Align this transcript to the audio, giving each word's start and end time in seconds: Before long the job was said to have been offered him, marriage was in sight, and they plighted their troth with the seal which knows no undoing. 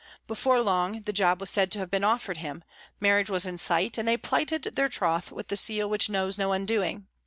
Before 0.25 0.59
long 0.61 1.01
the 1.03 1.13
job 1.13 1.39
was 1.39 1.51
said 1.51 1.71
to 1.73 1.77
have 1.77 1.91
been 1.91 2.03
offered 2.03 2.37
him, 2.37 2.63
marriage 2.99 3.29
was 3.29 3.45
in 3.45 3.59
sight, 3.59 3.99
and 3.99 4.07
they 4.07 4.17
plighted 4.17 4.63
their 4.73 4.89
troth 4.89 5.31
with 5.31 5.49
the 5.49 5.55
seal 5.55 5.87
which 5.91 6.09
knows 6.09 6.39
no 6.39 6.53
undoing. 6.53 7.05